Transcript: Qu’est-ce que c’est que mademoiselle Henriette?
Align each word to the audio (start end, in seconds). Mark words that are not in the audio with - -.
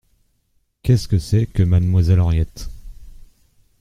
Qu’est-ce 0.81 1.07
que 1.07 1.19
c’est 1.19 1.45
que 1.45 1.61
mademoiselle 1.61 2.21
Henriette? 2.21 2.71